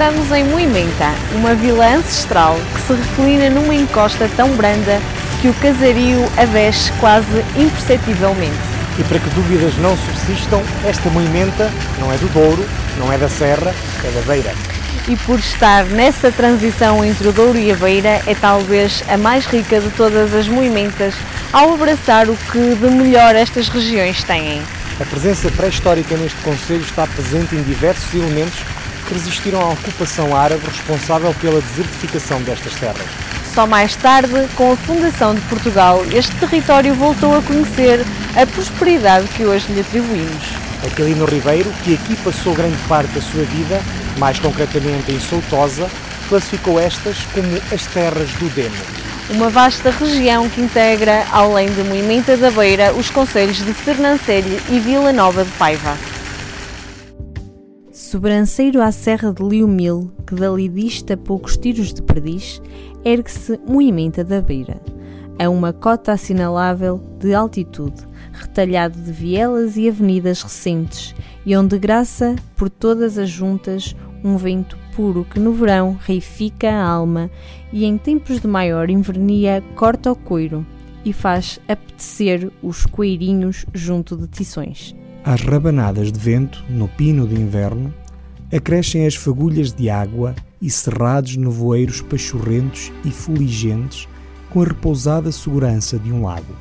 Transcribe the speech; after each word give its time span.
Estamos 0.00 0.30
em 0.30 0.44
Moimenta, 0.44 1.12
uma 1.34 1.56
vila 1.56 1.96
ancestral 1.96 2.56
que 2.72 2.80
se 2.82 2.92
reclina 2.92 3.50
numa 3.50 3.74
encosta 3.74 4.30
tão 4.36 4.48
branda 4.50 5.00
que 5.42 5.48
o 5.48 5.54
casario 5.54 6.24
a 6.36 6.44
desce 6.44 6.92
quase 7.00 7.44
imperceptivelmente. 7.56 8.54
E 8.96 9.02
para 9.02 9.18
que 9.18 9.28
dúvidas 9.30 9.76
não 9.78 9.96
subsistam, 9.96 10.62
esta 10.84 11.10
moimenta 11.10 11.68
não 11.98 12.12
é 12.12 12.16
do 12.16 12.32
Douro, 12.32 12.64
não 12.96 13.12
é 13.12 13.18
da 13.18 13.28
Serra, 13.28 13.74
é 14.04 14.10
da 14.12 14.20
Beira. 14.20 14.54
E 15.08 15.16
por 15.16 15.40
estar 15.40 15.84
nessa 15.86 16.30
transição 16.30 17.04
entre 17.04 17.26
o 17.26 17.32
Douro 17.32 17.58
e 17.58 17.72
a 17.72 17.74
Beira, 17.74 18.22
é 18.24 18.36
talvez 18.40 19.02
a 19.08 19.16
mais 19.16 19.46
rica 19.46 19.80
de 19.80 19.90
todas 19.90 20.32
as 20.32 20.46
moimentas 20.46 21.12
ao 21.52 21.74
abraçar 21.74 22.28
o 22.28 22.36
que 22.52 22.76
de 22.76 22.88
melhor 22.88 23.34
estas 23.34 23.68
regiões 23.68 24.22
têm. 24.22 24.62
A 25.00 25.04
presença 25.04 25.50
pré-histórica 25.50 26.16
neste 26.16 26.38
Conselho 26.42 26.82
está 26.82 27.04
presente 27.04 27.56
em 27.56 27.62
diversos 27.62 28.14
elementos 28.14 28.62
que 29.08 29.14
resistiram 29.14 29.60
à 29.62 29.72
ocupação 29.72 30.36
árabe 30.36 30.62
responsável 30.66 31.34
pela 31.40 31.60
desertificação 31.62 32.42
destas 32.42 32.74
terras. 32.74 33.06
Só 33.54 33.66
mais 33.66 33.96
tarde, 33.96 34.46
com 34.54 34.72
a 34.72 34.76
fundação 34.76 35.34
de 35.34 35.40
Portugal, 35.42 36.04
este 36.12 36.36
território 36.36 36.94
voltou 36.94 37.36
a 37.36 37.42
conhecer 37.42 38.04
a 38.36 38.46
prosperidade 38.46 39.26
que 39.28 39.44
hoje 39.44 39.72
lhe 39.72 39.80
atribuímos. 39.80 40.44
Aquilino 40.86 41.24
Ribeiro, 41.24 41.72
que 41.82 41.94
aqui 41.94 42.14
passou 42.16 42.54
grande 42.54 42.76
parte 42.86 43.10
da 43.12 43.20
sua 43.20 43.42
vida, 43.44 43.82
mais 44.18 44.38
concretamente 44.38 45.10
em 45.10 45.18
Soutosa, 45.18 45.90
classificou 46.28 46.78
estas 46.78 47.16
como 47.32 47.48
as 47.72 47.86
terras 47.86 48.30
do 48.34 48.48
Demo. 48.50 48.76
Uma 49.30 49.48
vasta 49.48 49.90
região 49.90 50.48
que 50.48 50.60
integra, 50.60 51.26
além 51.32 51.68
de 51.70 51.82
Moimenta 51.82 52.36
da 52.36 52.50
Beira, 52.50 52.94
os 52.94 53.10
concelhos 53.10 53.56
de 53.56 53.74
Sernancelho 53.84 54.60
e 54.70 54.78
Vila 54.78 55.12
Nova 55.12 55.44
de 55.44 55.50
Paiva. 55.52 55.96
Sobranceiro 57.98 58.80
à 58.80 58.92
Serra 58.92 59.32
de 59.32 59.42
Liumil, 59.42 60.12
que 60.24 60.32
dali 60.36 60.68
dista 60.68 61.16
poucos 61.16 61.56
tiros 61.56 61.92
de 61.92 62.00
perdiz, 62.00 62.62
ergue-se 63.04 63.58
Moimenta 63.66 64.22
da 64.22 64.40
Beira, 64.40 64.80
a 65.36 65.50
uma 65.50 65.72
cota 65.72 66.12
assinalável 66.12 67.02
de 67.18 67.34
altitude, 67.34 68.06
retalhado 68.32 68.96
de 69.00 69.10
vielas 69.10 69.76
e 69.76 69.88
avenidas 69.88 70.42
recentes, 70.42 71.12
e 71.44 71.56
onde 71.56 71.76
graça 71.76 72.36
por 72.56 72.70
todas 72.70 73.18
as 73.18 73.28
juntas 73.28 73.96
um 74.22 74.36
vento 74.36 74.78
puro 74.94 75.24
que 75.24 75.40
no 75.40 75.52
verão 75.52 75.98
reifica 76.00 76.70
a 76.70 76.88
alma 76.88 77.28
e 77.72 77.84
em 77.84 77.98
tempos 77.98 78.40
de 78.40 78.46
maior 78.46 78.88
invernia 78.90 79.60
corta 79.74 80.12
o 80.12 80.14
coiro 80.14 80.64
e 81.04 81.12
faz 81.12 81.58
apetecer 81.66 82.48
os 82.62 82.86
coeirinhos 82.86 83.66
junto 83.74 84.16
de 84.16 84.28
tições. 84.28 84.94
Às 85.24 85.42
rabanadas 85.42 86.12
de 86.12 86.18
vento, 86.18 86.64
no 86.70 86.88
pino 86.88 87.26
de 87.26 87.34
inverno, 87.34 87.92
acrescem 88.54 89.06
as 89.06 89.14
fagulhas 89.14 89.72
de 89.72 89.90
água 89.90 90.34
e 90.62 90.70
cerrados 90.70 91.36
nevoeiros 91.36 92.00
pachorrentos 92.00 92.92
e 93.04 93.10
fuligentes 93.10 94.08
com 94.48 94.62
a 94.62 94.64
repousada 94.64 95.30
segurança 95.30 95.98
de 95.98 96.12
um 96.12 96.22
lago, 96.22 96.54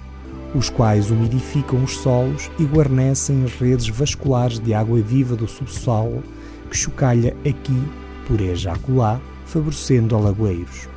os 0.53 0.69
quais 0.69 1.09
umidificam 1.09 1.84
os 1.84 1.97
solos 1.97 2.51
e 2.59 2.63
guarnecem 2.63 3.44
as 3.45 3.53
redes 3.53 3.88
vasculares 3.88 4.59
de 4.59 4.74
água 4.74 5.00
viva 5.01 5.35
do 5.35 5.47
subsolo 5.47 6.22
que 6.69 6.75
chocalha 6.75 7.35
aqui, 7.47 7.81
pureja 8.28 8.74
acolá, 8.74 9.22
favorecendo 9.45 10.16
alagoeiros. 10.16 10.89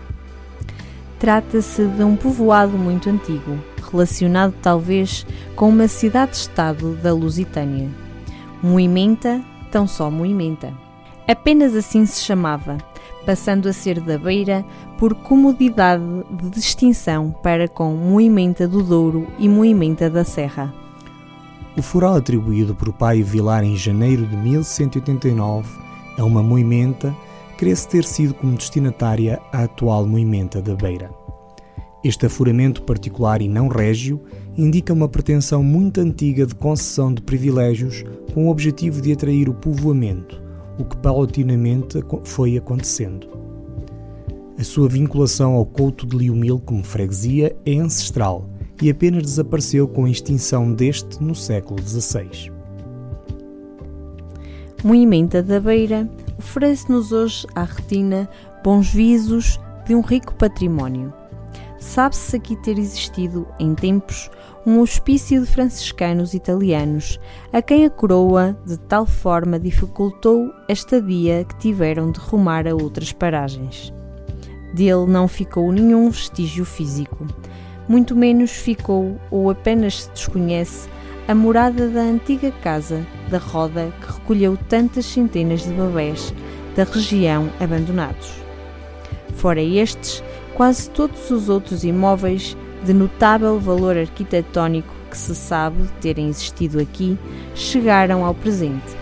Trata-se 1.20 1.84
de 1.84 2.02
um 2.02 2.16
povoado 2.16 2.78
muito 2.78 3.10
antigo, 3.10 3.58
relacionado 3.90 4.54
talvez 4.62 5.26
com 5.54 5.68
uma 5.68 5.86
cidade-estado 5.86 6.94
da 6.94 7.12
Lusitânia. 7.12 7.90
Moimenta, 8.62 9.42
tão 9.70 9.86
só 9.86 10.10
Moimenta. 10.10 10.72
Apenas 11.28 11.76
assim 11.76 12.06
se 12.06 12.24
chamava, 12.24 12.78
passando 13.26 13.68
a 13.68 13.72
ser 13.74 14.00
da 14.00 14.16
Beira 14.16 14.64
por 14.98 15.14
comodidade 15.14 16.02
de 16.30 16.48
distinção 16.48 17.34
para 17.42 17.68
com 17.68 17.92
Moimenta 17.92 18.66
do 18.66 18.82
Douro 18.82 19.28
e 19.38 19.46
Moimenta 19.46 20.08
da 20.08 20.24
Serra. 20.24 20.72
O 21.76 21.82
fural 21.82 22.16
atribuído 22.16 22.74
por 22.74 22.94
Pai 22.94 23.22
Vilar 23.22 23.62
em 23.62 23.76
janeiro 23.76 24.26
de 24.26 24.36
1189 24.38 25.68
a 26.18 26.24
uma 26.24 26.42
moimenta 26.42 27.14
crê-se 27.60 27.86
ter 27.86 28.04
sido 28.04 28.32
como 28.32 28.56
destinatária 28.56 29.38
a 29.52 29.64
atual 29.64 30.06
moimenta 30.06 30.62
da 30.62 30.74
Beira. 30.74 31.10
Este 32.02 32.24
afuramento 32.24 32.82
particular 32.84 33.42
e 33.42 33.48
não 33.50 33.68
régio 33.68 34.18
indica 34.56 34.94
uma 34.94 35.06
pretensão 35.06 35.62
muito 35.62 36.00
antiga 36.00 36.46
de 36.46 36.54
concessão 36.54 37.12
de 37.12 37.20
privilégios 37.20 38.02
com 38.32 38.46
o 38.46 38.50
objetivo 38.50 39.02
de 39.02 39.12
atrair 39.12 39.46
o 39.46 39.52
povoamento, 39.52 40.42
o 40.78 40.86
que 40.86 40.96
paulatinamente 40.96 42.02
foi 42.24 42.56
acontecendo. 42.56 43.28
A 44.58 44.64
sua 44.64 44.88
vinculação 44.88 45.52
ao 45.52 45.66
Couto 45.66 46.06
de 46.06 46.16
Liumil 46.16 46.60
como 46.60 46.82
freguesia 46.82 47.54
é 47.66 47.74
ancestral 47.74 48.48
e 48.80 48.88
apenas 48.88 49.22
desapareceu 49.22 49.86
com 49.86 50.06
a 50.06 50.10
extinção 50.10 50.72
deste 50.72 51.22
no 51.22 51.34
século 51.34 51.78
XVI. 51.82 52.50
Moimenta 54.82 55.42
da 55.42 55.60
Beira 55.60 56.08
oferece-nos 56.40 57.12
hoje 57.12 57.46
à 57.54 57.64
retina 57.64 58.26
bons 58.64 58.90
visos 58.90 59.60
de 59.86 59.94
um 59.94 60.00
rico 60.00 60.34
património. 60.34 61.12
Sabe-se 61.78 62.36
aqui 62.36 62.56
ter 62.56 62.78
existido, 62.78 63.46
em 63.58 63.74
tempos, 63.74 64.30
um 64.66 64.80
hospício 64.80 65.38
de 65.40 65.46
franciscanos 65.46 66.32
italianos, 66.32 67.20
a 67.52 67.60
quem 67.60 67.84
a 67.84 67.90
coroa 67.90 68.56
de 68.66 68.78
tal 68.78 69.04
forma 69.04 69.60
dificultou 69.60 70.50
a 70.66 70.72
estadia 70.72 71.44
que 71.44 71.56
tiveram 71.56 72.10
de 72.10 72.18
rumar 72.18 72.66
a 72.66 72.74
outras 72.74 73.12
paragens. 73.12 73.92
Dele 74.74 75.06
não 75.06 75.28
ficou 75.28 75.70
nenhum 75.70 76.08
vestígio 76.08 76.64
físico, 76.64 77.26
muito 77.86 78.16
menos 78.16 78.50
ficou, 78.50 79.20
ou 79.30 79.50
apenas 79.50 80.04
se 80.04 80.10
desconhece, 80.10 80.88
a 81.30 81.34
morada 81.34 81.88
da 81.88 82.00
antiga 82.00 82.50
casa 82.50 83.06
da 83.28 83.38
Roda 83.38 83.92
que 84.00 84.14
recolheu 84.14 84.58
tantas 84.68 85.06
centenas 85.06 85.62
de 85.62 85.70
babés 85.70 86.34
da 86.74 86.82
região 86.82 87.48
abandonados. 87.60 88.32
Fora 89.36 89.62
estes, 89.62 90.24
quase 90.54 90.90
todos 90.90 91.30
os 91.30 91.48
outros 91.48 91.84
imóveis 91.84 92.56
de 92.84 92.92
notável 92.92 93.60
valor 93.60 93.96
arquitetónico 93.96 94.92
que 95.08 95.16
se 95.16 95.36
sabe 95.36 95.88
terem 96.00 96.28
existido 96.28 96.80
aqui 96.80 97.16
chegaram 97.54 98.24
ao 98.24 98.34
presente. 98.34 98.96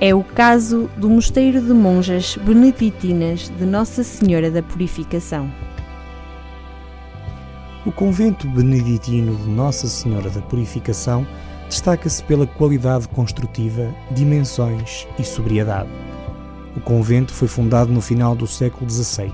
É 0.00 0.12
o 0.12 0.24
caso 0.24 0.90
do 0.96 1.08
Mosteiro 1.08 1.60
de 1.60 1.72
Monjas 1.72 2.36
Beneditinas 2.38 3.52
de 3.56 3.64
Nossa 3.64 4.02
Senhora 4.02 4.50
da 4.50 4.64
Purificação. 4.64 5.48
O 7.86 7.90
convento 7.90 8.46
beneditino 8.46 9.34
de 9.36 9.48
Nossa 9.48 9.88
Senhora 9.88 10.28
da 10.28 10.42
Purificação 10.42 11.26
destaca-se 11.66 12.22
pela 12.24 12.46
qualidade 12.46 13.08
construtiva, 13.08 13.94
dimensões 14.10 15.08
e 15.18 15.24
sobriedade. 15.24 15.88
O 16.76 16.80
convento 16.80 17.32
foi 17.32 17.48
fundado 17.48 17.90
no 17.90 18.02
final 18.02 18.36
do 18.36 18.46
século 18.46 18.88
XVI. 18.90 19.32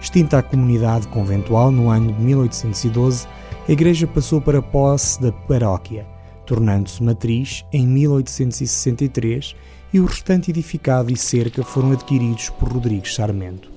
Extinta 0.00 0.38
a 0.38 0.42
comunidade 0.42 1.06
conventual 1.08 1.70
no 1.70 1.90
ano 1.90 2.12
de 2.12 2.20
1812, 2.20 3.28
a 3.68 3.72
igreja 3.72 4.08
passou 4.08 4.40
para 4.40 4.58
a 4.58 4.62
posse 4.62 5.22
da 5.22 5.30
paróquia, 5.30 6.04
tornando-se 6.44 7.00
matriz 7.04 7.64
em 7.72 7.86
1863 7.86 9.54
e 9.92 10.00
o 10.00 10.06
restante 10.06 10.50
edificado 10.50 11.12
e 11.12 11.16
cerca 11.16 11.62
foram 11.62 11.92
adquiridos 11.92 12.50
por 12.50 12.72
Rodrigues 12.72 13.14
Sarmento. 13.14 13.74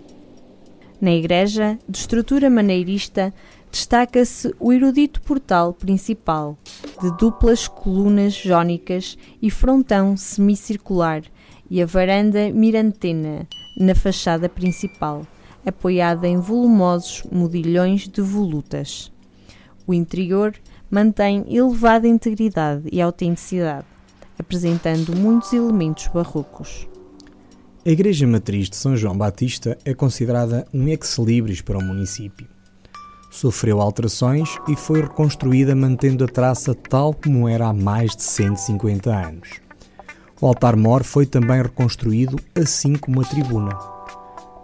Na 0.99 1.11
igreja, 1.11 1.77
de 1.87 1.99
estrutura 1.99 2.49
maneirista, 2.49 3.31
destaca-se 3.71 4.53
o 4.59 4.71
erudito 4.71 5.21
portal 5.21 5.73
principal, 5.73 6.57
de 7.01 7.15
duplas 7.17 7.67
colunas 7.67 8.33
jónicas 8.33 9.17
e 9.41 9.49
frontão 9.49 10.15
semicircular, 10.15 11.23
e 11.69 11.81
a 11.81 11.85
varanda 11.85 12.49
mirantena 12.51 13.47
na 13.77 13.93
fachada 13.93 14.47
principal, 14.47 15.27
apoiada 15.65 16.27
em 16.27 16.39
volumosos 16.39 17.23
modilhões 17.31 18.07
de 18.07 18.21
volutas. 18.21 19.11
O 19.85 19.93
interior 19.93 20.53
mantém 20.89 21.45
elevada 21.47 22.07
integridade 22.07 22.87
e 22.91 23.01
autenticidade, 23.01 23.85
apresentando 24.39 25.15
muitos 25.15 25.51
elementos 25.51 26.07
barrocos. 26.07 26.87
A 27.85 27.89
Igreja 27.89 28.25
Matriz 28.27 28.69
de 28.69 28.75
São 28.75 28.95
João 28.95 29.17
Batista 29.17 29.77
é 29.85 29.93
considerada 29.93 30.65
um 30.73 30.87
ex-libris 30.87 31.61
para 31.61 31.77
o 31.77 31.83
município 31.83 32.56
sofreu 33.29 33.81
alterações 33.81 34.57
e 34.67 34.75
foi 34.75 35.01
reconstruída 35.01 35.75
mantendo 35.75 36.23
a 36.23 36.27
traça 36.27 36.73
tal 36.73 37.13
como 37.13 37.47
era 37.47 37.67
há 37.67 37.73
mais 37.73 38.15
de 38.15 38.23
150 38.23 39.09
anos. 39.09 39.49
O 40.39 40.45
altar-mor 40.45 41.03
foi 41.03 41.25
também 41.25 41.61
reconstruído, 41.61 42.39
assim 42.55 42.95
como 42.95 43.21
a 43.21 43.25
tribuna. 43.25 43.77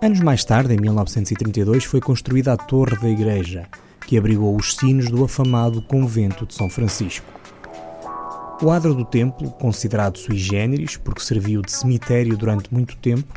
Anos 0.02 0.20
mais 0.20 0.44
tarde, 0.44 0.74
em 0.74 0.78
1932, 0.78 1.86
foi 1.86 2.00
construída 2.00 2.54
a 2.54 2.58
torre 2.58 2.98
da 2.98 3.10
igreja, 3.10 3.68
que 4.06 4.18
abrigou 4.18 4.56
os 4.56 4.76
sinos 4.76 5.10
do 5.10 5.24
afamado 5.24 5.82
convento 5.82 6.46
de 6.46 6.54
São 6.54 6.70
Francisco. 6.70 7.26
O 8.62 8.70
adro 8.70 8.94
do 8.94 9.04
templo, 9.04 9.50
considerado 9.52 10.18
sui 10.18 10.38
generis 10.38 10.96
porque 10.96 11.22
serviu 11.22 11.62
de 11.62 11.72
cemitério 11.72 12.38
durante 12.38 12.74
muito 12.74 12.96
tempo, 12.98 13.34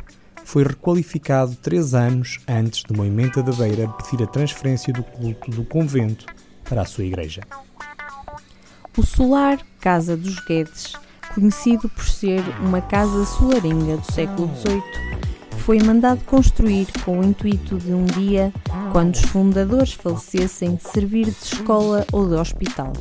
foi 0.47 0.63
requalificado 0.63 1.57
três 1.57 1.93
anos 1.93 2.39
antes 2.47 2.81
de 2.81 2.95
Moimenta 2.95 3.43
da 3.43 3.51
Beira 3.51 3.85
pedir 3.89 4.23
a 4.23 4.27
transferência 4.27 4.93
do 4.93 5.03
culto 5.03 5.51
do 5.51 5.65
convento 5.65 6.25
para 6.63 6.83
a 6.83 6.85
sua 6.85 7.03
igreja. 7.03 7.41
O 8.97 9.03
solar 9.03 9.59
Casa 9.81 10.15
dos 10.15 10.39
Guedes, 10.45 10.93
conhecido 11.35 11.89
por 11.89 12.05
ser 12.05 12.41
uma 12.61 12.79
casa 12.79 13.25
solarenga 13.25 13.97
do 13.97 14.13
século 14.13 14.49
XVIII, 14.55 14.81
foi 15.65 15.83
mandado 15.83 16.23
construir 16.23 16.87
com 17.03 17.19
o 17.19 17.25
intuito 17.25 17.77
de 17.77 17.93
um 17.93 18.05
dia, 18.05 18.53
quando 18.93 19.15
os 19.15 19.21
fundadores 19.23 19.91
falecessem, 19.91 20.79
servir 20.79 21.25
de 21.25 21.43
escola 21.43 22.05
ou 22.13 22.25
de 22.25 22.35
hospital. 22.35 22.93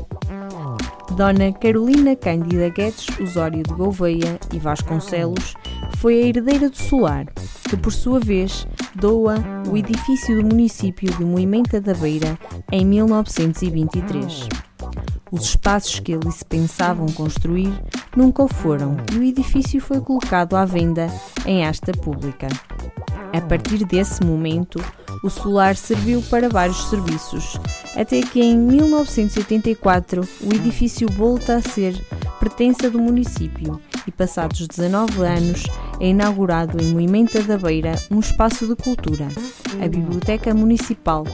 Dona 1.15 1.53
Carolina 1.53 2.17
Cândida 2.17 2.69
Guedes 2.69 3.07
Osório 3.21 3.63
de 3.63 3.73
Gouveia 3.73 4.39
e 4.53 4.59
Vasconcelos 4.59 5.55
foi 5.97 6.23
a 6.23 6.27
herdeira 6.27 6.69
do 6.69 6.77
solar, 6.77 7.27
que 7.69 7.77
por 7.77 7.93
sua 7.93 8.19
vez 8.19 8.67
doa 8.95 9.37
o 9.71 9.77
edifício 9.77 10.37
do 10.37 10.49
município 10.49 11.11
de 11.17 11.25
Moimenta 11.25 11.81
da 11.81 11.95
Beira 11.95 12.39
em 12.71 12.85
1923. 12.85 14.49
Os 15.31 15.43
espaços 15.43 16.01
que 16.01 16.15
ali 16.15 16.31
se 16.31 16.45
pensavam 16.45 17.07
construir 17.07 17.73
nunca 18.17 18.43
o 18.43 18.49
foram 18.49 18.97
e 19.13 19.19
o 19.19 19.23
edifício 19.23 19.81
foi 19.81 20.01
colocado 20.01 20.57
à 20.57 20.65
venda 20.65 21.07
em 21.45 21.67
asta 21.67 21.93
pública. 21.93 22.49
A 23.33 23.41
partir 23.41 23.85
desse 23.85 24.25
momento, 24.25 24.81
o 25.23 25.31
solar 25.31 25.77
serviu 25.77 26.23
para 26.23 26.49
vários 26.49 26.89
serviços, 26.89 27.59
até 27.95 28.21
que 28.21 28.41
em 28.41 28.57
1984 28.57 30.27
o 30.43 30.55
edifício 30.55 31.09
volta 31.11 31.57
a 31.57 31.63
ser 31.63 32.01
pertença 32.39 32.91
do 32.91 32.99
município 32.99 33.81
e, 34.07 34.13
passados 34.13 34.67
19 34.67 35.23
anos, 35.23 35.65
é 36.01 36.09
inaugurado 36.09 36.83
em 36.83 36.93
Moimenta 36.93 37.43
da 37.43 37.59
Beira 37.59 37.95
um 38.11 38.21
espaço 38.21 38.67
de 38.67 38.77
cultura, 38.77 39.29
a 39.83 39.89
Biblioteca 39.89 40.55
Municipal, 40.55 41.25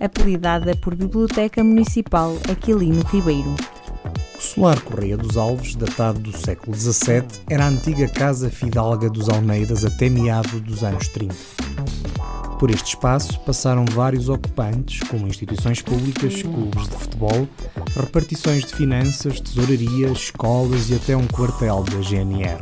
apelidada 0.00 0.76
por 0.76 0.94
Biblioteca 0.94 1.62
Municipal 1.62 2.36
Aquilino 2.50 3.02
Ribeiro. 3.12 3.54
O 4.38 4.40
solar 4.40 4.80
Correia 4.82 5.16
dos 5.16 5.36
Alves, 5.36 5.74
datado 5.74 6.20
do 6.20 6.36
século 6.36 6.76
XVII, 6.76 7.24
era 7.50 7.64
a 7.64 7.68
antiga 7.68 8.06
Casa 8.08 8.48
Fidalga 8.48 9.10
dos 9.10 9.28
Almeidas 9.28 9.84
até 9.84 10.08
meado 10.08 10.60
dos 10.60 10.84
anos 10.84 11.08
30. 11.08 11.34
Por 12.58 12.70
este 12.70 12.88
espaço 12.88 13.38
passaram 13.40 13.84
vários 13.84 14.28
ocupantes, 14.28 15.00
como 15.08 15.28
instituições 15.28 15.80
públicas, 15.80 16.42
clubes 16.42 16.88
de 16.88 16.96
futebol, 16.96 17.48
repartições 17.96 18.64
de 18.64 18.74
finanças, 18.74 19.38
tesouraria, 19.38 20.08
escolas 20.08 20.90
e 20.90 20.96
até 20.96 21.16
um 21.16 21.26
quartel 21.28 21.84
da 21.84 22.00
GNR. 22.00 22.60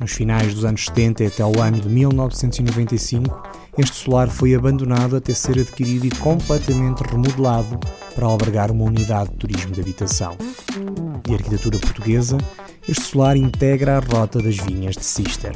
Nos 0.00 0.10
finais 0.10 0.52
dos 0.52 0.64
anos 0.64 0.86
70 0.86 1.22
e 1.22 1.26
até 1.28 1.44
o 1.44 1.60
ano 1.60 1.78
de 1.78 1.88
1995, 1.88 3.42
este 3.78 3.94
solar 3.94 4.28
foi 4.28 4.52
abandonado 4.52 5.14
até 5.14 5.32
ser 5.32 5.60
adquirido 5.60 6.04
e 6.04 6.10
completamente 6.10 7.04
remodelado 7.04 7.78
para 8.16 8.26
albergar 8.26 8.72
uma 8.72 8.84
unidade 8.84 9.30
de 9.30 9.36
turismo 9.36 9.70
de 9.70 9.80
habitação. 9.80 10.36
De 11.22 11.34
arquitetura 11.34 11.78
portuguesa, 11.78 12.36
este 12.88 13.04
solar 13.04 13.36
integra 13.36 13.98
a 13.98 14.00
rota 14.00 14.42
das 14.42 14.56
vinhas 14.56 14.96
de 14.96 15.04
Cister. 15.04 15.54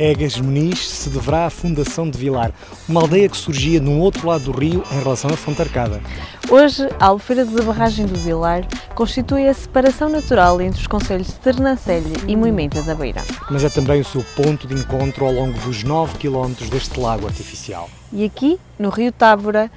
Egas 0.00 0.40
Muniz 0.40 0.88
se 0.88 1.10
deverá 1.10 1.44
à 1.44 1.50
fundação 1.50 2.08
de 2.08 2.16
Vilar, 2.16 2.54
uma 2.88 3.02
aldeia 3.02 3.28
que 3.28 3.36
surgia 3.36 3.78
num 3.78 4.00
outro 4.00 4.26
lado 4.26 4.44
do 4.44 4.58
rio 4.58 4.82
em 4.90 4.98
relação 4.98 5.28
à 5.30 5.36
Fonte 5.36 5.60
Arcada. 5.60 6.00
Hoje, 6.48 6.88
a 6.98 7.08
Albufeira 7.08 7.44
da 7.44 7.62
Barragem 7.62 8.06
do 8.06 8.14
Vilar 8.14 8.66
constitui 8.94 9.46
a 9.46 9.52
separação 9.52 10.08
natural 10.08 10.58
entre 10.62 10.80
os 10.80 10.86
concelhos 10.86 11.26
de 11.26 11.34
Ternancelho 11.34 12.12
e 12.26 12.34
Moimenta 12.34 12.80
da 12.82 12.94
Beira. 12.94 13.22
Mas 13.50 13.62
é 13.62 13.68
também 13.68 14.00
o 14.00 14.04
seu 14.04 14.24
ponto 14.34 14.66
de 14.66 14.72
encontro 14.72 15.26
ao 15.26 15.32
longo 15.32 15.58
dos 15.60 15.84
9 15.84 16.16
km 16.16 16.54
deste 16.70 16.98
lago 16.98 17.26
artificial. 17.26 17.90
E 18.10 18.24
aqui, 18.24 18.58
no 18.78 18.88
rio 18.88 19.12
Tábora, 19.12 19.70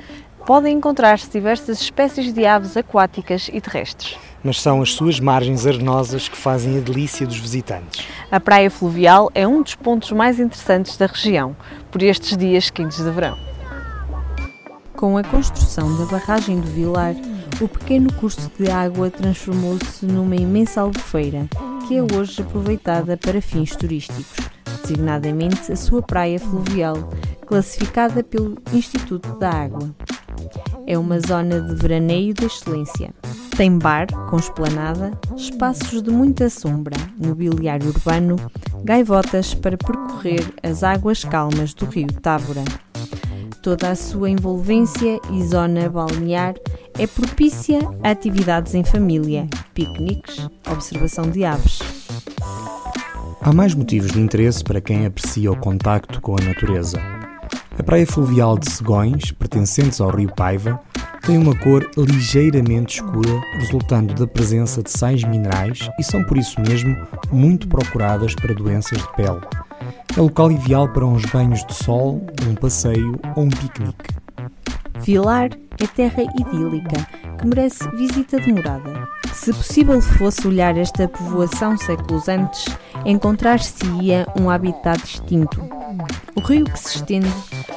podem 0.45 0.77
encontrar-se 0.77 1.29
diversas 1.29 1.81
espécies 1.81 2.33
de 2.33 2.45
aves 2.45 2.75
aquáticas 2.75 3.49
e 3.51 3.61
terrestres. 3.61 4.17
Mas 4.43 4.61
são 4.61 4.81
as 4.81 4.93
suas 4.93 5.19
margens 5.19 5.65
arenosas 5.65 6.27
que 6.27 6.35
fazem 6.35 6.77
a 6.77 6.81
delícia 6.81 7.25
dos 7.25 7.37
visitantes. 7.37 8.05
A 8.29 8.39
praia 8.39 8.69
fluvial 8.69 9.31
é 9.33 9.47
um 9.47 9.61
dos 9.61 9.75
pontos 9.75 10.11
mais 10.11 10.39
interessantes 10.39 10.97
da 10.97 11.05
região, 11.05 11.55
por 11.89 12.03
estes 12.03 12.35
dias 12.35 12.69
quentes 12.69 12.97
de 12.97 13.09
verão. 13.09 13.37
Com 14.95 15.17
a 15.17 15.23
construção 15.23 15.97
da 15.97 16.05
barragem 16.05 16.59
do 16.59 16.67
Vilar, 16.67 17.15
o 17.61 17.67
pequeno 17.67 18.11
curso 18.13 18.51
de 18.57 18.69
água 18.69 19.09
transformou-se 19.09 20.05
numa 20.05 20.35
imensa 20.35 20.81
albufeira, 20.81 21.47
que 21.87 21.97
é 21.97 22.01
hoje 22.01 22.41
aproveitada 22.41 23.15
para 23.15 23.41
fins 23.41 23.75
turísticos, 23.75 24.49
designadamente 24.81 25.71
a 25.71 25.75
sua 25.75 26.01
praia 26.01 26.39
fluvial, 26.39 27.09
classificada 27.45 28.23
pelo 28.23 28.57
Instituto 28.73 29.37
da 29.37 29.49
Água. 29.49 29.93
É 30.85 30.97
uma 30.97 31.19
zona 31.19 31.61
de 31.61 31.75
veraneio 31.75 32.33
de 32.33 32.45
excelência. 32.45 33.11
Tem 33.55 33.77
bar 33.77 34.07
com 34.29 34.37
esplanada, 34.37 35.11
espaços 35.35 36.01
de 36.01 36.09
muita 36.09 36.49
sombra, 36.49 36.97
mobiliário 37.17 37.87
urbano, 37.87 38.35
gaivotas 38.83 39.53
para 39.53 39.77
percorrer 39.77 40.43
as 40.61 40.83
águas 40.83 41.23
calmas 41.23 41.73
do 41.73 41.85
rio 41.85 42.07
Távora. 42.21 42.63
Toda 43.61 43.91
a 43.91 43.95
sua 43.95 44.29
envolvência 44.29 45.19
e 45.31 45.43
zona 45.45 45.87
balnear 45.87 46.55
é 46.99 47.07
propícia 47.07 47.79
a 48.03 48.11
atividades 48.11 48.75
em 48.75 48.83
família, 48.83 49.47
piqueniques, 49.73 50.47
observação 50.69 51.29
de 51.29 51.45
aves. 51.45 51.79
Há 53.41 53.53
mais 53.53 53.73
motivos 53.73 54.11
de 54.11 54.19
interesse 54.19 54.63
para 54.63 54.81
quem 54.81 55.05
aprecia 55.05 55.51
o 55.51 55.55
contacto 55.55 56.21
com 56.21 56.35
a 56.37 56.43
natureza. 56.43 57.22
A 57.77 57.81
praia 57.81 58.05
fluvial 58.05 58.57
de 58.57 58.71
Segões, 58.71 59.31
pertencentes 59.31 59.99
ao 59.99 60.09
rio 60.11 60.31
Paiva, 60.35 60.79
tem 61.21 61.37
uma 61.37 61.57
cor 61.57 61.89
ligeiramente 61.97 63.01
escura, 63.01 63.41
resultando 63.55 64.13
da 64.13 64.27
presença 64.27 64.83
de 64.83 64.91
sais 64.91 65.23
minerais 65.23 65.89
e 65.99 66.03
são 66.03 66.23
por 66.23 66.37
isso 66.37 66.61
mesmo 66.61 66.95
muito 67.31 67.67
procuradas 67.67 68.35
para 68.35 68.53
doenças 68.53 68.99
de 68.99 69.13
pele. 69.13 69.41
É 70.15 70.21
local 70.21 70.51
ideal 70.51 70.87
para 70.87 71.05
uns 71.05 71.25
banhos 71.25 71.65
de 71.65 71.73
sol, 71.73 72.23
um 72.47 72.53
passeio 72.53 73.19
ou 73.35 73.45
um 73.45 73.49
piquenique. 73.49 74.13
Vilar 74.99 75.49
é 75.79 75.87
terra 75.87 76.23
idílica 76.23 77.07
que 77.39 77.47
merece 77.47 77.89
visita 77.95 78.39
demorada. 78.39 79.07
Se 79.33 79.51
possível 79.51 79.99
fosse 79.99 80.47
olhar 80.47 80.77
esta 80.77 81.07
povoação 81.07 81.75
séculos 81.75 82.29
antes, 82.29 82.65
encontrar-se-ia 83.05 84.27
um 84.39 84.49
habitat 84.49 85.01
distinto. 85.01 85.61
O 86.35 86.41
rio 86.41 86.65
que 86.65 86.79
se 86.79 86.97
estende 86.97 87.31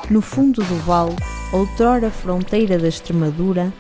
no 0.08 0.20
fundo 0.20 0.62
do 0.62 0.76
vale, 0.84 1.16
outrora 1.52 2.10
fronteira 2.10 2.78
da 2.78 2.88
Extremadura, 2.88 3.72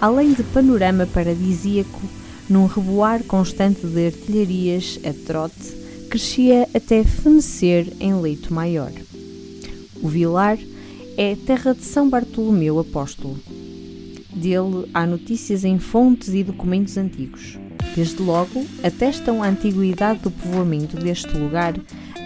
além 0.00 0.32
de 0.32 0.42
panorama 0.42 1.06
paradisíaco, 1.06 2.00
num 2.48 2.66
reboar 2.66 3.22
constante 3.24 3.86
de 3.86 4.06
artilharias 4.06 4.98
a 5.04 5.12
trote, 5.26 5.76
crescia 6.10 6.68
até 6.74 7.04
fenecer 7.04 7.92
em 8.00 8.14
leito 8.14 8.52
maior. 8.52 8.90
O 10.02 10.08
Vilar 10.08 10.58
é 11.16 11.36
terra 11.36 11.74
de 11.74 11.82
São 11.82 12.08
Bartolomeu 12.08 12.78
Apóstolo. 12.78 13.38
Dele 14.34 14.88
há 14.94 15.06
notícias 15.06 15.64
em 15.64 15.78
fontes 15.78 16.28
e 16.28 16.42
documentos 16.42 16.96
antigos. 16.96 17.58
Desde 17.94 18.22
logo, 18.22 18.64
atestam 18.82 19.42
a 19.42 19.48
antiguidade 19.48 20.20
do 20.20 20.30
povoamento 20.30 20.96
deste 20.96 21.36
lugar 21.36 21.74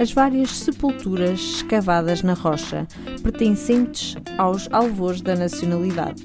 as 0.01 0.13
várias 0.13 0.57
sepulturas 0.57 1.39
escavadas 1.39 2.23
na 2.23 2.35
rocha, 2.35 2.87
pertencentes 3.23 4.17
aos 4.39 4.69
alvores 4.73 5.21
da 5.21 5.37
nacionalidade. 5.37 6.25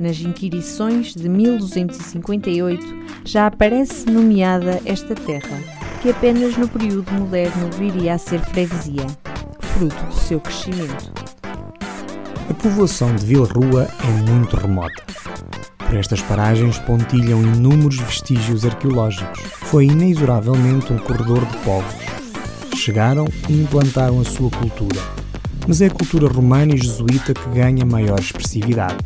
Nas 0.00 0.20
inquirições 0.20 1.14
de 1.14 1.28
1258 1.28 2.84
já 3.24 3.46
aparece 3.46 4.10
nomeada 4.10 4.80
esta 4.84 5.14
terra, 5.14 5.58
que 6.02 6.10
apenas 6.10 6.56
no 6.56 6.68
período 6.68 7.10
moderno 7.12 7.70
viria 7.78 8.14
a 8.14 8.18
ser 8.18 8.40
freguesia, 8.40 9.06
fruto 9.60 10.04
do 10.04 10.14
seu 10.14 10.40
crescimento. 10.40 11.12
A 12.50 12.54
povoação 12.54 13.14
de 13.14 13.24
Vila 13.24 13.46
Rua 13.46 13.88
é 14.02 14.30
muito 14.30 14.56
remota. 14.56 15.02
Por 15.86 15.96
estas 15.96 16.20
paragens 16.22 16.78
pontilham 16.78 17.42
inúmeros 17.42 17.98
vestígios 17.98 18.64
arqueológicos. 18.64 19.40
Foi 19.62 19.86
inexoravelmente 19.86 20.92
um 20.92 20.98
corredor 20.98 21.44
de 21.46 21.56
povos. 21.58 21.94
Chegaram 22.76 23.26
e 23.48 23.52
implantaram 23.52 24.20
a 24.20 24.24
sua 24.24 24.50
cultura. 24.50 25.00
Mas 25.66 25.80
é 25.80 25.86
a 25.86 25.90
cultura 25.90 26.28
romana 26.28 26.74
e 26.74 26.78
jesuíta 26.78 27.32
que 27.32 27.48
ganha 27.50 27.84
maior 27.86 28.18
expressividade. 28.18 28.98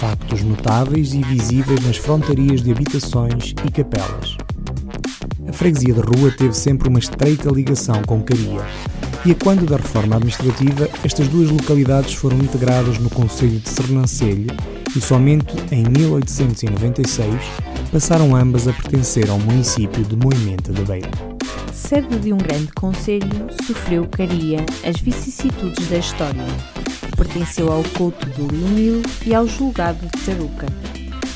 Factos 0.00 0.42
notáveis 0.42 1.14
e 1.14 1.22
visíveis 1.22 1.80
nas 1.86 1.96
frontarias 1.96 2.62
de 2.62 2.72
habitações 2.72 3.54
e 3.64 3.70
capelas. 3.70 4.36
A 5.48 5.52
freguesia 5.52 5.94
de 5.94 6.00
Rua 6.00 6.30
teve 6.36 6.54
sempre 6.54 6.88
uma 6.88 6.98
estreita 6.98 7.48
ligação 7.50 8.02
com 8.02 8.20
Caria, 8.20 8.66
e 9.24 9.30
a 9.30 9.34
quando 9.34 9.64
da 9.64 9.76
reforma 9.76 10.16
administrativa, 10.16 10.88
estas 11.02 11.28
duas 11.28 11.50
localidades 11.50 12.14
foram 12.14 12.36
integradas 12.38 12.98
no 12.98 13.08
Conselho 13.08 13.58
de 13.58 13.68
Sernancelho 13.68 14.48
e 14.96 15.00
somente 15.00 15.54
em 15.70 15.84
1896 15.84 17.28
passaram 17.92 18.34
ambas 18.34 18.66
a 18.66 18.72
pertencer 18.72 19.28
ao 19.28 19.38
município 19.38 20.02
de 20.02 20.16
Moimenta 20.16 20.72
da 20.72 20.82
Beira. 20.82 21.10
sede 21.72 22.18
de 22.18 22.32
um 22.32 22.38
grande 22.38 22.72
conselho, 22.72 23.46
sofreu 23.66 24.08
caria 24.08 24.64
as 24.88 24.98
vicissitudes 25.00 25.86
da 25.88 25.98
história. 25.98 26.46
Pertenceu 27.16 27.70
ao 27.70 27.82
couto 27.96 28.26
de 28.30 28.40
Leonil 28.40 29.02
e 29.26 29.34
ao 29.34 29.46
julgado 29.46 29.98
de 30.06 30.24
Taruca. 30.24 30.66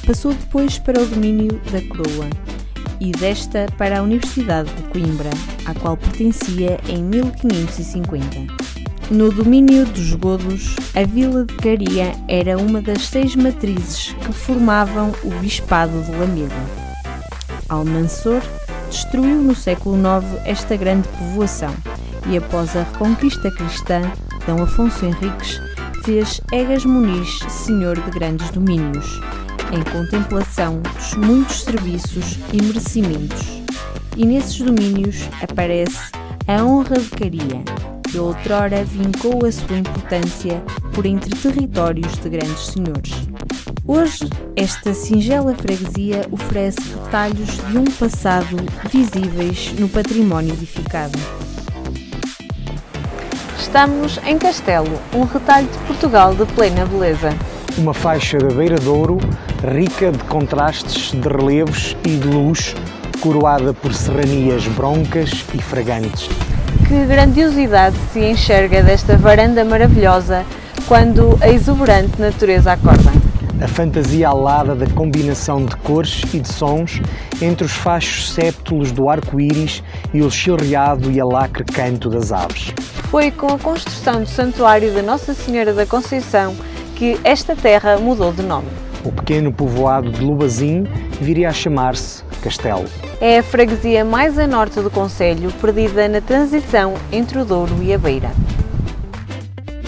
Passou 0.07 0.33
depois 0.33 0.79
para 0.79 1.01
o 1.01 1.07
domínio 1.07 1.61
da 1.71 1.83
coroa 1.83 2.29
e 3.01 3.13
desta 3.13 3.67
para 3.77 4.01
a 4.01 4.03
Universidade 4.03 4.71
de 4.75 4.83
Coimbra, 4.85 5.31
à 5.67 5.75
qual 5.75 5.97
pertencia 5.97 6.79
em 6.89 7.03
1550. 7.03 8.70
No 9.11 9.33
domínio 9.33 9.85
dos 9.87 10.15
godos, 10.15 10.77
a 10.95 11.03
vila 11.03 11.45
de 11.45 11.53
Caria 11.57 12.13
era 12.29 12.57
uma 12.57 12.81
das 12.81 13.09
seis 13.09 13.35
matrizes 13.35 14.15
que 14.21 14.33
formavam 14.33 15.13
o 15.25 15.31
Bispado 15.41 16.01
de 16.03 16.13
Lamego. 16.13 16.55
Almansor 17.69 18.41
destruiu 18.89 19.43
no 19.43 19.53
século 19.53 19.97
IX 19.97 20.47
esta 20.47 20.77
grande 20.77 21.09
povoação 21.09 21.75
e, 22.29 22.37
após 22.37 22.77
a 22.77 22.85
reconquista 22.85 23.51
cristã, 23.51 24.01
D. 24.47 24.63
Afonso 24.63 25.05
Henriques 25.05 25.61
fez 26.05 26.41
Egas 26.53 26.85
Muniz 26.85 27.41
senhor 27.49 28.01
de 28.01 28.11
grandes 28.13 28.49
domínios, 28.51 29.21
em 29.73 29.83
contemplação 29.91 30.81
dos 30.83 31.15
muitos 31.15 31.63
serviços 31.63 32.39
e 32.53 32.63
merecimentos. 32.63 33.61
E 34.17 34.25
nesses 34.25 34.61
domínios 34.61 35.29
aparece 35.43 36.13
a 36.47 36.65
honra 36.65 36.97
de 36.97 37.11
Caria, 37.11 37.65
que 38.11 38.19
outrora 38.19 38.83
vincou 38.83 39.47
a 39.47 39.53
sua 39.53 39.79
importância 39.79 40.61
por 40.93 41.07
entre 41.07 41.31
territórios 41.37 42.13
de 42.19 42.29
grandes 42.29 42.67
senhores. 42.67 43.15
Hoje, 43.87 44.29
esta 44.57 44.93
singela 44.93 45.55
freguesia 45.55 46.27
oferece 46.31 46.81
detalhes 46.81 47.57
de 47.69 47.79
um 47.79 47.85
passado 47.85 48.57
visíveis 48.91 49.73
no 49.79 49.89
património 49.89 50.53
edificado. 50.55 51.17
Estamos 53.59 54.19
em 54.27 54.37
Castelo, 54.37 55.01
um 55.15 55.23
retalho 55.23 55.69
de 55.69 55.79
Portugal 55.87 56.35
de 56.35 56.45
plena 56.47 56.85
beleza. 56.87 57.31
Uma 57.79 57.95
faixa 57.95 58.39
da 58.39 58.53
Beira 58.53 58.79
Douro, 58.79 59.19
rica 59.73 60.11
de 60.11 60.19
contrastes, 60.25 61.13
de 61.13 61.29
relevos 61.29 61.97
e 62.05 62.17
de 62.17 62.27
luz, 62.27 62.75
coroada 63.21 63.73
por 63.73 63.95
serranias 63.95 64.67
broncas 64.67 65.31
e 65.55 65.63
fragantes. 65.63 66.29
Que 66.91 67.07
grandiosidade 67.07 67.97
se 68.13 68.19
enxerga 68.19 68.83
desta 68.83 69.17
varanda 69.17 69.65
maravilhosa 69.65 70.45
quando 70.89 71.39
a 71.41 71.49
exuberante 71.49 72.21
natureza 72.21 72.73
acorda 72.73 73.13
a 73.63 73.69
fantasia 73.69 74.27
alada 74.27 74.75
da 74.75 74.87
combinação 74.87 75.65
de 75.65 75.77
cores 75.77 76.23
e 76.35 76.41
de 76.41 76.53
sons 76.53 77.01
entre 77.41 77.65
os 77.65 77.71
fachos 77.71 78.33
séptulos 78.33 78.91
do 78.91 79.09
arco-íris 79.09 79.85
e 80.13 80.21
o 80.21 80.31
chilreado 80.31 81.13
e 81.13 81.21
alacre 81.21 81.63
canto 81.63 82.09
das 82.09 82.33
aves. 82.33 82.73
Foi 83.09 83.31
com 83.31 83.47
a 83.55 83.59
construção 83.59 84.23
do 84.23 84.29
Santuário 84.29 84.93
da 84.93 85.03
Nossa 85.03 85.33
Senhora 85.33 85.73
da 85.73 85.87
Conceição 85.87 86.57
que 86.97 87.21
esta 87.23 87.55
terra 87.55 87.99
mudou 87.99 88.33
de 88.33 88.43
nome. 88.43 88.90
O 89.03 89.11
pequeno 89.11 89.51
povoado 89.53 90.11
de 90.11 90.23
Lubazim 90.23 90.85
viria 91.21 91.49
a 91.49 91.53
chamar-se 91.53 92.23
Castelo. 92.43 92.85
É 93.21 93.39
a 93.39 93.43
freguesia 93.43 94.05
mais 94.05 94.39
a 94.39 94.47
norte 94.47 94.81
do 94.81 94.91
Conselho, 94.91 95.51
perdida 95.53 96.09
na 96.09 96.21
transição 96.21 96.95
entre 97.11 97.39
o 97.39 97.45
Douro 97.45 97.83
e 97.83 97.95
a 97.95 97.99
Beira. 97.99 98.31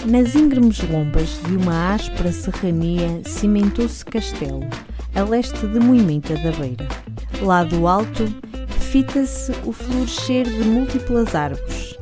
Nas 0.05 0.35
íngremes 0.35 0.81
lombas 0.89 1.39
de 1.45 1.55
uma 1.55 1.93
áspera 1.93 2.31
serrania 2.31 3.21
cimentou-se 3.23 4.03
castelo, 4.03 4.67
a 5.15 5.21
leste 5.21 5.65
de 5.65 5.79
Moimenta 5.79 6.35
da 6.35 6.51
Beira. 6.51 6.87
Lá 7.41 7.63
do 7.63 7.87
alto, 7.87 8.27
fita-se 8.79 9.51
o 9.63 9.71
florescer 9.71 10.45
de 10.45 10.63
múltiplas 10.63 11.33
árvores, 11.33 11.97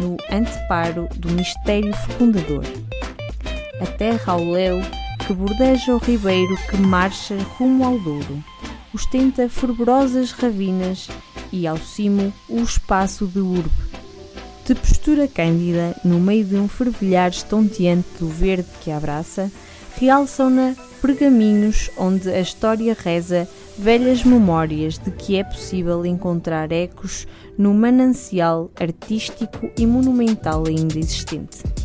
no 0.00 0.16
anteparo 0.30 1.08
do 1.16 1.30
mistério 1.32 1.94
fecundador. 1.94 2.64
A 3.80 3.86
terra 3.86 4.34
ao 4.34 4.44
léu 4.44 4.80
que 5.26 5.32
bordeja 5.32 5.94
o 5.94 5.98
ribeiro 5.98 6.56
que 6.68 6.76
marcha 6.76 7.36
rumo 7.56 7.84
ao 7.84 7.98
Douro, 7.98 8.42
ostenta 8.92 9.48
fervorosas 9.48 10.32
ravinas 10.32 11.08
e 11.52 11.66
ao 11.66 11.78
cimo 11.78 12.32
o 12.48 12.60
espaço 12.60 13.26
de 13.26 13.38
urbe, 13.38 13.70
de 14.66 14.74
postura 14.74 15.28
cândida, 15.28 15.94
no 16.04 16.18
meio 16.18 16.44
de 16.44 16.56
um 16.56 16.68
fervilhar 16.68 17.30
estonteante 17.30 18.08
do 18.18 18.28
verde 18.28 18.68
que 18.80 18.90
abraça, 18.90 19.50
realçam-na 19.96 20.74
pergaminhos 21.00 21.90
onde 21.96 22.28
a 22.28 22.40
história 22.40 22.96
reza 22.98 23.48
velhas 23.78 24.24
memórias 24.24 24.98
de 24.98 25.10
que 25.10 25.36
é 25.36 25.44
possível 25.44 26.04
encontrar 26.04 26.70
ecos 26.72 27.26
no 27.56 27.72
manancial 27.72 28.70
artístico 28.78 29.70
e 29.78 29.86
monumental 29.86 30.64
ainda 30.66 30.98
existente. 30.98 31.81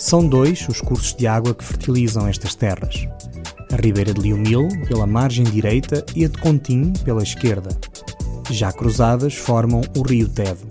São 0.00 0.26
dois 0.26 0.66
os 0.66 0.80
cursos 0.80 1.14
de 1.14 1.26
água 1.26 1.54
que 1.54 1.62
fertilizam 1.62 2.26
estas 2.26 2.54
terras. 2.54 3.06
A 3.70 3.76
Ribeira 3.76 4.14
de 4.14 4.20
Liumil, 4.22 4.66
pela 4.88 5.06
margem 5.06 5.44
direita, 5.44 6.02
e 6.16 6.24
a 6.24 6.28
de 6.28 6.38
Contim, 6.38 6.94
pela 7.04 7.22
esquerda. 7.22 7.68
Já 8.50 8.72
cruzadas, 8.72 9.34
formam 9.34 9.82
o 9.94 10.00
Rio 10.00 10.26
Tedo. 10.26 10.66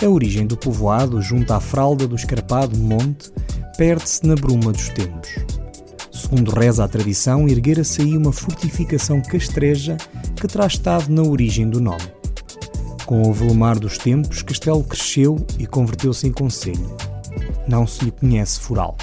A 0.00 0.08
origem 0.08 0.46
do 0.46 0.56
povoado, 0.56 1.20
junto 1.20 1.52
à 1.52 1.58
fralda 1.58 2.06
do 2.06 2.14
escarpado 2.14 2.78
monte, 2.78 3.32
perde-se 3.76 4.24
na 4.24 4.36
bruma 4.36 4.70
dos 4.70 4.88
tempos. 4.90 5.30
Segundo 6.12 6.52
reza 6.52 6.84
a 6.84 6.88
tradição, 6.88 7.48
erguera-se 7.48 8.02
aí 8.02 8.16
uma 8.16 8.32
fortificação 8.32 9.20
castreja 9.20 9.96
que 10.36 10.46
terá 10.46 10.68
estado 10.68 11.12
na 11.12 11.22
origem 11.22 11.68
do 11.68 11.80
nome. 11.80 12.06
Com 13.04 13.28
o 13.28 13.32
volumar 13.32 13.80
dos 13.80 13.98
tempos, 13.98 14.42
Castelo 14.42 14.84
cresceu 14.84 15.44
e 15.58 15.66
converteu-se 15.66 16.28
em 16.28 16.32
concelho. 16.32 17.13
Não 17.66 17.86
se 17.86 18.04
lhe 18.04 18.10
conhece 18.10 18.60
foral. 18.60 18.96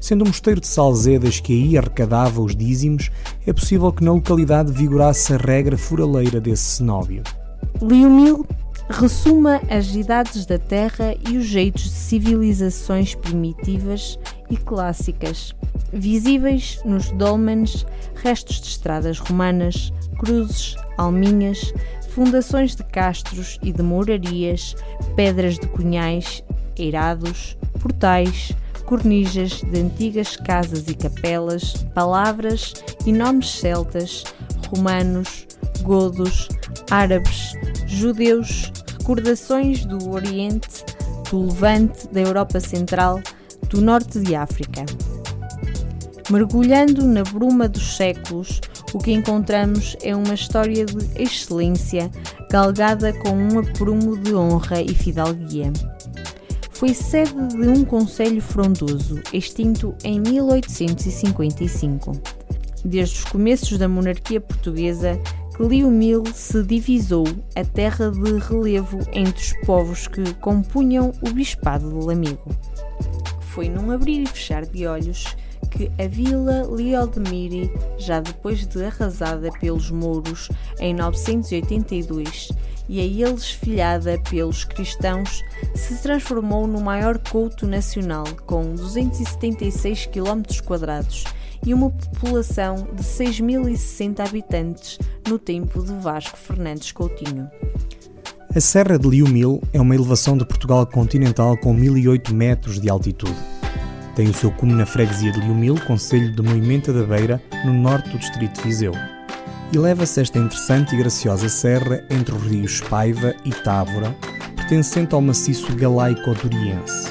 Sendo 0.00 0.24
o 0.24 0.28
mosteiro 0.28 0.60
de 0.60 0.66
Salzedas 0.66 1.40
que 1.40 1.52
aí 1.52 1.76
arrecadava 1.76 2.40
os 2.40 2.56
dízimos, 2.56 3.10
é 3.46 3.52
possível 3.52 3.92
que 3.92 4.02
na 4.02 4.12
localidade 4.12 4.72
vigorasse 4.72 5.34
a 5.34 5.36
regra 5.36 5.76
furaleira 5.76 6.40
desse 6.40 6.76
cenóbio. 6.76 7.22
Liumil 7.82 8.46
Ressuma 8.92 9.60
as 9.70 9.94
idades 9.94 10.44
da 10.44 10.58
Terra 10.58 11.14
e 11.28 11.36
os 11.36 11.44
jeitos 11.44 11.84
de 11.84 11.90
civilizações 11.90 13.14
primitivas 13.14 14.18
e 14.50 14.56
clássicas, 14.56 15.54
visíveis 15.92 16.80
nos 16.84 17.08
dolmens, 17.12 17.86
restos 18.16 18.60
de 18.60 18.66
estradas 18.66 19.20
romanas, 19.20 19.92
cruzes, 20.18 20.74
alminhas, 20.98 21.72
fundações 22.08 22.74
de 22.74 22.82
castros 22.82 23.60
e 23.62 23.72
de 23.72 23.80
morarias, 23.80 24.74
pedras 25.14 25.56
de 25.56 25.68
cunhais, 25.68 26.42
eirados, 26.76 27.56
portais, 27.80 28.52
cornijas 28.84 29.62
de 29.62 29.80
antigas 29.80 30.36
casas 30.36 30.88
e 30.88 30.94
capelas, 30.94 31.74
palavras 31.94 32.74
e 33.06 33.12
nomes 33.12 33.50
celtas, 33.50 34.24
romanos, 34.68 35.46
godos, 35.82 36.48
árabes, 36.90 37.52
judeus, 37.86 38.72
recordações 38.98 39.84
do 39.84 40.10
Oriente, 40.10 40.84
do 41.30 41.46
Levante, 41.46 42.08
da 42.08 42.20
Europa 42.20 42.60
Central, 42.60 43.20
do 43.68 43.80
Norte 43.80 44.20
de 44.20 44.34
África. 44.34 44.84
Mergulhando 46.30 47.06
na 47.06 47.22
bruma 47.22 47.68
dos 47.68 47.96
séculos, 47.96 48.60
o 48.92 48.98
que 48.98 49.12
encontramos 49.12 49.96
é 50.02 50.14
uma 50.14 50.34
história 50.34 50.84
de 50.84 51.20
excelência 51.20 52.10
galgada 52.50 53.12
com 53.12 53.30
um 53.30 53.58
aprumo 53.60 54.16
de 54.16 54.34
honra 54.34 54.80
e 54.80 54.94
fidalguia. 54.94 55.72
Foi 56.80 56.94
sede 56.94 57.34
de 57.48 57.68
um 57.68 57.84
conselho 57.84 58.40
frondoso, 58.40 59.20
extinto 59.34 59.94
em 60.02 60.18
1855. 60.18 62.12
Desde 62.82 63.18
os 63.18 63.24
começos 63.24 63.76
da 63.76 63.86
monarquia 63.86 64.40
portuguesa, 64.40 65.20
Liumil 65.60 66.24
se 66.32 66.62
divisou 66.62 67.26
a 67.54 67.62
terra 67.66 68.10
de 68.10 68.38
relevo 68.38 68.98
entre 69.12 69.42
os 69.42 69.52
povos 69.66 70.08
que 70.08 70.32
compunham 70.36 71.12
o 71.20 71.30
Bispado 71.34 71.86
de 71.86 72.06
Lamego. 72.06 72.56
Foi 73.40 73.68
num 73.68 73.90
abrir 73.90 74.22
e 74.22 74.26
fechar 74.26 74.64
de 74.64 74.86
olhos 74.86 75.36
que 75.70 75.92
a 76.02 76.08
vila 76.08 76.66
Liodmiri, 76.74 77.70
já 77.98 78.20
depois 78.20 78.66
de 78.66 78.82
arrasada 78.82 79.50
pelos 79.60 79.90
mouros 79.90 80.48
em 80.78 80.94
982 80.94 82.48
e 82.90 82.98
a 82.98 83.04
eles 83.04 83.52
filhada 83.52 84.20
pelos 84.28 84.64
cristãos, 84.64 85.44
se 85.76 86.02
transformou 86.02 86.66
no 86.66 86.80
maior 86.80 87.18
couto 87.18 87.64
nacional 87.64 88.24
com 88.44 88.74
276 88.74 90.06
km 90.06 90.42
e 91.64 91.72
uma 91.72 91.88
população 91.88 92.88
de 92.92 93.04
6.060 93.04 94.26
habitantes 94.26 94.98
no 95.28 95.38
tempo 95.38 95.84
de 95.84 95.92
Vasco 96.00 96.36
Fernandes 96.36 96.90
Coutinho. 96.90 97.48
A 98.52 98.58
Serra 98.58 98.98
de 98.98 99.08
Liumil 99.08 99.62
é 99.72 99.80
uma 99.80 99.94
elevação 99.94 100.36
de 100.36 100.44
Portugal 100.44 100.84
continental 100.84 101.56
com 101.58 101.72
1008 101.72 102.34
metros 102.34 102.80
de 102.80 102.90
altitude. 102.90 103.36
Tem 104.16 104.28
o 104.28 104.34
seu 104.34 104.50
cume 104.50 104.72
na 104.72 104.84
freguesia 104.84 105.30
de 105.30 105.38
Liumil, 105.38 105.76
concelho 105.86 106.34
de 106.34 106.42
Moimenta 106.42 106.92
da 106.92 107.04
Beira, 107.04 107.40
no 107.64 107.72
norte 107.72 108.08
do 108.10 108.18
distrito 108.18 108.56
de 108.56 108.62
Viseu. 108.62 109.19
Eleva-se 109.76 110.20
esta 110.20 110.38
interessante 110.38 110.94
e 110.94 110.98
graciosa 110.98 111.48
serra 111.48 112.04
entre 112.10 112.34
os 112.34 112.42
rios 112.42 112.80
Paiva 112.80 113.34
e 113.44 113.50
Távora, 113.50 114.14
pertencente 114.56 115.14
ao 115.14 115.20
maciço 115.20 115.74
galaico-duriense. 115.76 117.10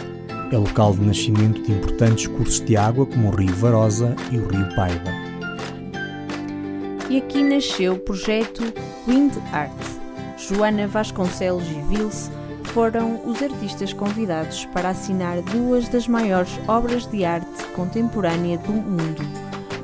É 0.51 0.57
local 0.57 0.93
de 0.93 1.01
nascimento 1.01 1.61
de 1.61 1.71
importantes 1.71 2.27
cursos 2.27 2.59
de 2.61 2.75
água 2.75 3.05
como 3.05 3.29
o 3.29 3.35
Rio 3.35 3.53
Varosa 3.55 4.15
e 4.31 4.37
o 4.37 4.47
Rio 4.47 4.75
Paiva. 4.75 5.11
E 7.09 7.17
aqui 7.17 7.43
nasceu 7.43 7.93
o 7.93 7.99
projeto 7.99 8.61
Wind 9.07 9.33
Art. 9.53 9.71
Joana 10.37 10.87
Vasconcelos 10.87 11.65
e 11.69 11.81
Vils 11.89 12.29
foram 12.65 13.21
os 13.25 13.41
artistas 13.41 13.93
convidados 13.93 14.65
para 14.65 14.89
assinar 14.89 15.41
duas 15.41 15.87
das 15.87 16.07
maiores 16.07 16.51
obras 16.67 17.05
de 17.07 17.25
arte 17.25 17.63
contemporânea 17.75 18.57
do 18.59 18.71
mundo. 18.71 19.21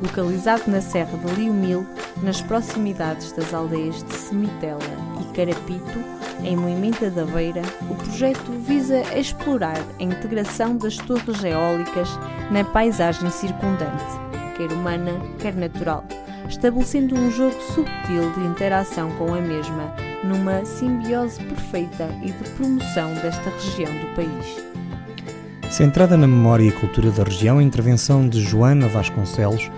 Localizado 0.02 0.64
na 0.68 0.82
Serra 0.82 1.18
de 1.18 1.36
Liumil, 1.36 1.86
nas 2.22 2.42
proximidades 2.42 3.32
das 3.32 3.54
aldeias 3.54 4.04
de 4.04 4.14
Semitela 4.14 4.80
e 5.22 5.34
Carapito, 5.36 6.00
em 6.44 6.56
Moimenta 6.56 7.10
da 7.10 7.26
Beira, 7.26 7.62
o 7.90 7.96
projeto 7.96 8.52
visa 8.66 9.02
explorar 9.18 9.80
a 10.00 10.04
integração 10.04 10.78
das 10.78 10.98
torres 10.98 11.44
eólicas 11.44 12.10
na 12.52 12.64
paisagem 12.64 13.30
circundante, 13.30 14.04
quer 14.58 14.72
humana, 14.72 15.14
quer 15.40 15.56
natural, 15.56 16.04
estabelecendo 16.48 17.16
um 17.16 17.32
jogo 17.32 17.60
subtil 17.74 18.32
de 18.34 18.42
interação 18.42 19.10
com 19.18 19.34
a 19.34 19.42
mesma, 19.42 19.94
numa 20.24 20.64
simbiose 20.66 21.42
perfeita 21.44 22.08
e 22.22 22.32
de 22.32 22.50
promoção 22.52 23.14
desta 23.16 23.50
região 23.50 23.92
do 23.92 24.16
país. 24.16 24.66
Centrada 25.70 26.16
na 26.16 26.28
memória 26.28 26.64
e 26.64 26.72
cultura 26.72 27.12
da 27.12 27.24
região, 27.24 27.58
a 27.58 27.64
intervenção 27.64 28.30
de 28.30 28.42
Joana 28.42 28.88
Vasconcelos 28.88 29.70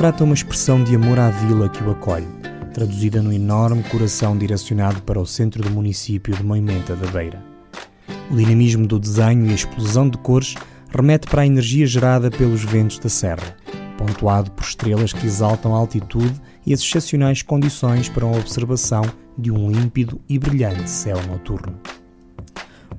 retrata 0.00 0.24
uma 0.24 0.32
expressão 0.32 0.82
de 0.82 0.96
amor 0.96 1.18
à 1.18 1.28
vila 1.28 1.68
que 1.68 1.84
o 1.84 1.90
acolhe, 1.90 2.26
traduzida 2.72 3.20
no 3.20 3.30
enorme 3.30 3.82
coração 3.82 4.34
direcionado 4.34 5.02
para 5.02 5.20
o 5.20 5.26
centro 5.26 5.62
do 5.62 5.68
município 5.68 6.34
de 6.34 6.42
Moimenta 6.42 6.96
da 6.96 7.06
Beira. 7.10 7.44
O 8.30 8.34
dinamismo 8.34 8.86
do 8.86 8.98
desenho 8.98 9.44
e 9.44 9.50
a 9.50 9.54
explosão 9.54 10.08
de 10.08 10.16
cores 10.16 10.54
remete 10.88 11.26
para 11.28 11.42
a 11.42 11.46
energia 11.46 11.86
gerada 11.86 12.30
pelos 12.30 12.64
ventos 12.64 12.98
da 12.98 13.10
serra, 13.10 13.54
pontuado 13.98 14.50
por 14.52 14.64
estrelas 14.64 15.12
que 15.12 15.26
exaltam 15.26 15.74
a 15.74 15.78
altitude 15.78 16.40
e 16.64 16.72
as 16.72 16.80
excepcionais 16.80 17.42
condições 17.42 18.08
para 18.08 18.24
a 18.24 18.30
observação 18.30 19.02
de 19.36 19.50
um 19.50 19.70
límpido 19.70 20.18
e 20.26 20.38
brilhante 20.38 20.88
céu 20.88 21.18
noturno. 21.26 21.78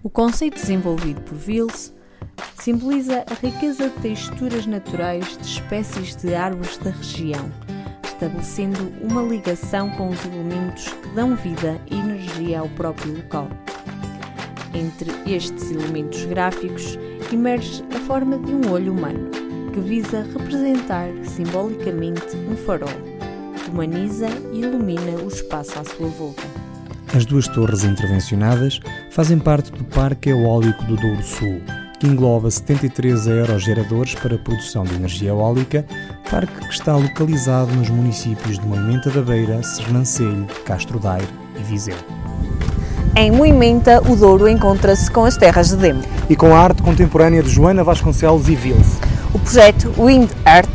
O 0.03 0.09
conceito 0.11 0.53
desenvolvido 0.53 1.19
por 1.21 1.35
Vils 1.35 1.91
simboliza 2.61 3.25
a 3.27 3.33
riqueza 3.33 3.89
de 3.89 3.95
texturas 4.01 4.67
naturais 4.67 5.37
de 5.37 5.47
espécies 5.47 6.15
de 6.15 6.35
árvores 6.35 6.77
da 6.77 6.91
região, 6.91 7.51
estabelecendo 8.03 8.93
uma 9.01 9.23
ligação 9.23 9.89
com 9.91 10.09
os 10.09 10.23
elementos 10.25 10.89
que 10.89 11.07
dão 11.15 11.35
vida 11.35 11.81
e 11.89 11.95
energia 11.95 12.59
ao 12.59 12.69
próprio 12.69 13.15
local. 13.15 13.47
Entre 14.73 15.11
estes 15.25 15.71
elementos 15.71 16.23
gráficos 16.25 16.99
emerge 17.33 17.83
a 17.95 17.99
forma 18.01 18.37
de 18.37 18.53
um 18.53 18.71
olho 18.71 18.93
humano, 18.93 19.29
que 19.73 19.79
visa 19.79 20.21
representar 20.21 21.07
simbolicamente 21.23 22.35
um 22.35 22.55
farol, 22.55 22.89
humaniza 23.69 24.27
e 24.53 24.59
ilumina 24.59 25.13
o 25.23 25.27
espaço 25.27 25.79
à 25.79 25.83
sua 25.83 26.07
volta. 26.09 26.43
As 27.15 27.25
duas 27.25 27.47
torres 27.47 27.83
intervencionadas 27.83 28.79
fazem 29.09 29.39
parte 29.39 29.71
do 29.71 29.83
Parque 29.85 30.29
Eólico 30.29 30.83
do 30.85 30.95
Douro 30.95 31.23
Sul, 31.23 31.61
que 32.01 32.07
engloba 32.07 32.49
73 32.49 33.27
aerogeradores 33.27 34.15
para 34.15 34.33
a 34.33 34.37
produção 34.39 34.83
de 34.83 34.95
energia 34.95 35.29
eólica, 35.29 35.85
parque 36.31 36.51
que 36.67 36.73
está 36.73 36.95
localizado 36.95 37.71
nos 37.75 37.91
municípios 37.91 38.57
de 38.57 38.65
Moimenta 38.65 39.11
da 39.11 39.21
Beira, 39.21 39.61
Sernancelho, 39.61 40.47
Castro 40.65 40.97
Daire 40.97 41.27
e 41.59 41.61
Viseu. 41.61 41.95
Em 43.15 43.29
Moimenta, 43.29 44.01
o 44.09 44.15
Douro 44.15 44.49
encontra-se 44.49 45.11
com 45.11 45.25
as 45.25 45.37
terras 45.37 45.69
de 45.69 45.75
Demo. 45.75 46.01
E 46.27 46.35
com 46.35 46.55
a 46.55 46.59
arte 46.59 46.81
contemporânea 46.81 47.43
de 47.43 47.51
Joana 47.51 47.83
Vasconcelos 47.83 48.49
e 48.49 48.55
Vils. 48.55 48.97
O 49.31 49.37
projeto 49.37 49.93
Wind 49.95 50.31
Art 50.43 50.67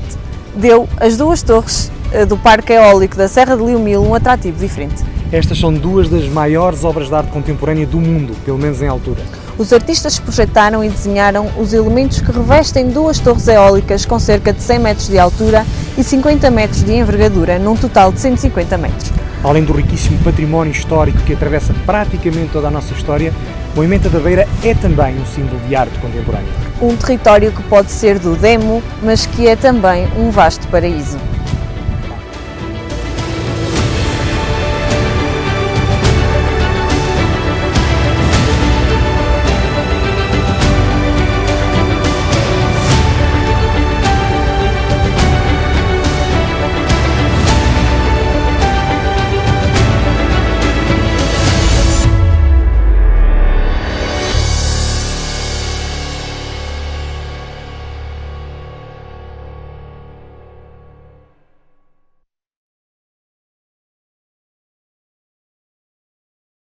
deu 0.55 0.89
às 0.97 1.17
duas 1.17 1.43
torres 1.43 1.91
eh, 2.13 2.25
do 2.25 2.37
Parque 2.37 2.73
Eólico 2.73 3.17
da 3.17 3.27
Serra 3.27 3.57
de 3.57 3.65
Liumil 3.65 4.01
um 4.01 4.15
atrativo 4.15 4.61
diferente. 4.61 5.03
Estas 5.33 5.59
são 5.59 5.75
duas 5.75 6.09
das 6.09 6.29
maiores 6.29 6.85
obras 6.85 7.09
de 7.09 7.15
arte 7.17 7.33
contemporânea 7.33 7.85
do 7.85 8.01
mundo, 8.01 8.33
pelo 8.45 8.59
menos 8.59 8.81
em 8.81 8.87
altura. 8.87 9.23
Os 9.59 9.73
artistas 9.73 10.19
projetaram 10.19 10.85
e 10.85 10.89
desenharam 10.91 11.51
os 11.57 11.73
elementos 11.73 12.21
que 12.21 12.31
revestem 12.31 12.91
duas 12.91 13.19
torres 13.19 13.49
eólicas 13.49 14.05
com 14.05 14.19
cerca 14.19 14.53
de 14.53 14.63
100 14.63 14.79
metros 14.79 15.09
de 15.09 15.19
altura 15.19 15.65
e 15.97 16.05
50 16.05 16.51
metros 16.51 16.85
de 16.85 16.93
envergadura, 16.93 17.59
num 17.59 17.75
total 17.75 18.13
de 18.13 18.21
150 18.21 18.77
metros. 18.77 19.11
Além 19.43 19.65
do 19.65 19.73
riquíssimo 19.73 20.19
património 20.19 20.73
histórico 20.73 21.19
que 21.23 21.33
atravessa 21.33 21.75
praticamente 21.87 22.53
toda 22.53 22.69
a 22.69 22.71
nossa 22.71 22.93
história, 22.93 23.33
Moimenta 23.75 24.11
da 24.11 24.19
Beira 24.19 24.47
é 24.63 24.75
também 24.75 25.19
um 25.19 25.25
símbolo 25.25 25.59
de 25.67 25.75
arte 25.75 25.99
contemporânea. 26.01 26.53
Um 26.83 26.95
território 26.95 27.51
que 27.51 27.63
pode 27.63 27.91
ser 27.91 28.19
do 28.19 28.37
demo, 28.37 28.83
mas 29.03 29.25
que 29.25 29.49
é 29.49 29.57
também 29.57 30.07
um 30.19 30.31
vasto 30.31 30.69
paraíso. 30.69 31.17